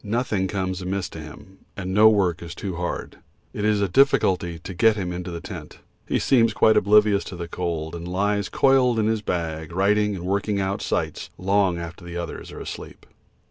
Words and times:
Nothing 0.03 0.47
comes 0.47 0.81
amiss 0.81 1.09
to 1.09 1.19
him, 1.21 1.59
and 1.77 1.93
no 1.93 2.09
work 2.09 2.41
is 2.41 2.55
too 2.55 2.75
hard. 2.75 3.19
It 3.53 3.63
is 3.63 3.81
a 3.81 3.87
difficulty 3.87 4.57
to 4.57 4.73
get 4.73 4.95
him 4.95 5.13
into 5.13 5.29
the 5.29 5.39
tent; 5.41 5.77
he 6.07 6.17
seems 6.17 6.53
quite 6.55 6.75
oblivious 6.75 7.31
of 7.31 7.37
the 7.37 7.47
cold, 7.47 7.93
and 7.93 8.07
he 8.07 8.11
lies 8.11 8.49
coiled 8.49 8.97
in 8.97 9.05
his 9.05 9.21
bag 9.21 9.71
writing 9.71 10.15
and 10.15 10.25
working 10.25 10.59
out 10.59 10.81
sights 10.81 11.29
long 11.37 11.77
after 11.77 12.03
the 12.03 12.17
others 12.17 12.51
are 12.51 12.59
asleep. 12.59 13.05